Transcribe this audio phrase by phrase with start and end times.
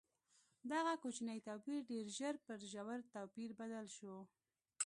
[0.71, 4.15] دغه کوچنی توپیر ډېر ژر پر ژور توپیر بدل شو.